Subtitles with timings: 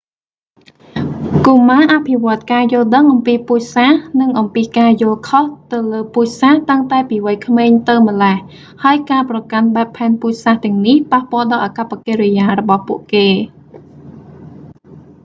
[1.47, 8.37] កុមារអភិវឌ្ឍការយល់ដឹងអំពីពូជសាសន៍និងអំពីការយល់ខុសទៅលើពូជសាសន៍តាំងតែពីវ័យក្មេងទៅម្លេះ
[8.83, 13.27] ហើយការប្រកាន់បែបផែនពូជសាសន៍ទាំងនេះប៉ះពាល់ដល់អាកប្បកិរិយារបស់ពួកគេ